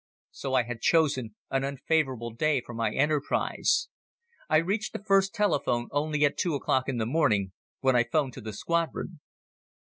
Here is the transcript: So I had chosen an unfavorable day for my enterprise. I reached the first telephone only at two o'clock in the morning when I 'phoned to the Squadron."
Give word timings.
So 0.31 0.55
I 0.55 0.63
had 0.63 0.81
chosen 0.81 1.35
an 1.51 1.63
unfavorable 1.63 2.31
day 2.33 2.59
for 2.59 2.73
my 2.73 2.91
enterprise. 2.91 3.87
I 4.49 4.57
reached 4.57 4.93
the 4.93 5.03
first 5.03 5.31
telephone 5.31 5.89
only 5.91 6.25
at 6.25 6.39
two 6.39 6.55
o'clock 6.55 6.89
in 6.89 6.97
the 6.97 7.05
morning 7.05 7.51
when 7.81 7.95
I 7.95 8.05
'phoned 8.05 8.33
to 8.33 8.41
the 8.41 8.51
Squadron." 8.53 9.19